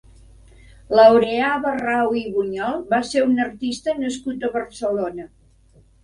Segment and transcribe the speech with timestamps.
[0.99, 5.27] Laureà Barrau i Buñol va ser un artista nascut a Barcelona.